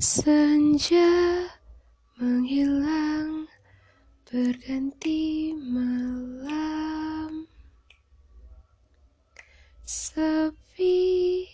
[0.00, 1.44] Senja
[2.16, 3.44] menghilang
[4.24, 7.44] berganti malam.
[9.84, 11.44] Sepi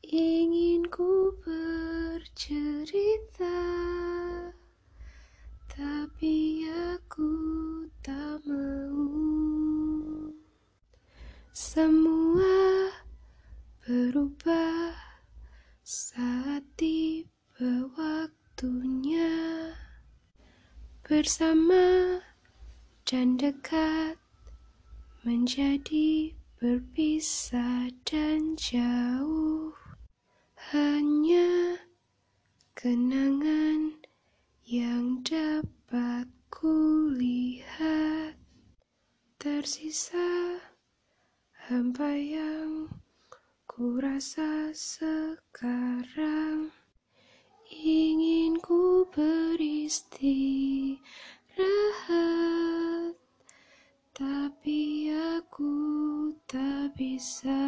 [0.09, 2.41] Ingin ku bercerita
[11.51, 12.95] Semua
[13.83, 14.95] berubah
[15.83, 19.75] saat tiba waktunya.
[21.03, 22.23] Bersama
[23.03, 24.15] dan dekat
[25.27, 26.31] menjadi
[26.63, 29.75] berpisah dan jauh.
[30.71, 31.83] Hanya
[32.79, 33.99] kenangan
[34.63, 38.39] yang dapat kulihat.
[39.35, 40.30] Tersisa
[41.71, 42.91] hampa yang
[43.71, 46.67] ku rasa sekarang.
[47.71, 50.99] Ingin ku beristirahat
[54.11, 55.71] tapi aku
[56.51, 57.63] tak bisa.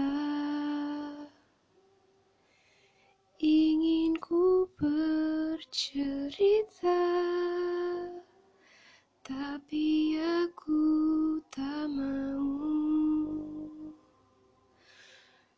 [3.39, 6.11] Ingin ku bercerita
[9.23, 10.92] tapi aku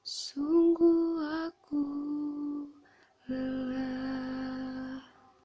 [0.05, 0.44] tak mau.